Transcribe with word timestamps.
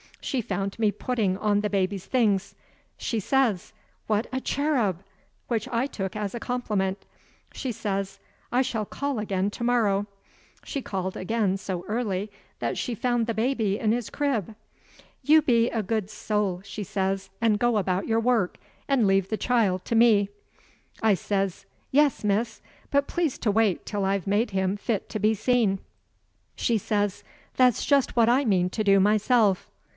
She 0.19 0.41
found 0.41 0.77
me 0.77 0.91
putting 0.91 1.35
on 1.37 1.61
the 1.61 1.69
baby's 1.69 2.05
things. 2.05 2.55
She 2.97 3.19
says: 3.19 3.71
'What 4.05 4.27
a 4.31 4.39
cherub!' 4.41 5.03
which 5.47 5.67
I 5.69 5.87
took 5.87 6.15
as 6.15 6.33
a 6.33 6.39
compliment. 6.39 7.05
She 7.53 7.71
says: 7.71 8.19
'I 8.51 8.61
shall 8.63 8.85
call 8.85 9.17
again 9.19 9.49
to 9.51 9.63
morrow.' 9.63 10.07
She 10.63 10.81
called 10.81 11.17
again 11.17 11.57
so 11.57 11.83
early 11.87 12.31
that 12.59 12.77
she 12.77 12.95
found 12.95 13.25
the 13.25 13.33
baby 13.33 13.77
in 13.79 13.91
his 13.91 14.09
crib. 14.09 14.55
'You 15.23 15.41
be 15.41 15.69
a 15.69 15.83
good 15.83 16.09
soul,' 16.09 16.61
she 16.63 16.83
says, 16.83 17.29
'and 17.39 17.59
go 17.59 17.77
about 17.77 18.07
your 18.07 18.19
work, 18.19 18.57
and 18.87 19.05
leave 19.07 19.29
the 19.29 19.37
child 19.37 19.85
to 19.85 19.95
me.' 19.95 20.29
I 21.01 21.13
says: 21.15 21.65
'Yes, 21.91 22.23
miss, 22.23 22.61
but 22.91 23.07
please 23.07 23.37
to 23.39 23.51
wait 23.51 23.85
till 23.85 24.05
I've 24.05 24.27
made 24.27 24.51
him 24.51 24.77
fit 24.77 25.09
to 25.09 25.19
be 25.19 25.33
seen.' 25.33 25.79
She 26.55 26.77
says: 26.77 27.23
'That's 27.55 27.85
just 27.85 28.15
what 28.15 28.29
I 28.29 28.45
mean 28.45 28.69
to 28.71 28.83
do 28.83 28.99
myself. 28.99 29.69